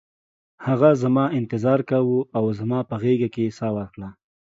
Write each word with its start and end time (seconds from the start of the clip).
هغه 0.67 0.89
زما 1.01 1.25
انتظار 1.39 1.79
کاوه 1.89 2.19
او 2.37 2.45
زما 2.59 2.79
په 2.89 2.95
غیږ 3.01 3.21
کې 3.33 3.41
یې 3.47 3.55
ساه 3.59 3.71
ورکړه 3.77 4.09